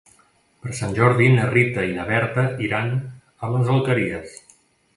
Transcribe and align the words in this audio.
Per 0.61 0.71
Sant 0.77 0.95
Jordi 0.99 1.27
na 1.33 1.45
Rita 1.51 1.85
i 1.89 1.93
na 1.99 2.07
Berta 2.09 2.47
iran 2.71 2.91
a 3.49 3.53
les 3.57 3.73
Alqueries. 3.77 4.37